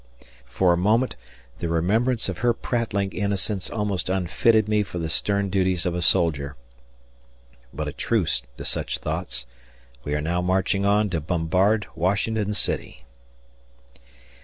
[0.47, 1.15] For a moment
[1.59, 6.01] the remembrance of her prattling innocence almost unfitted me for the stern duties of a
[6.01, 6.55] soldier,
[7.71, 9.45] but a truce to such thoughts.
[10.03, 13.05] We are now marching on to bombard Washington City.